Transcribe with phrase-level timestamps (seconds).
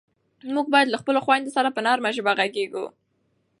[0.55, 2.85] موږ باید له خپلو خویندو سره په نرمه ژبه غږېږو.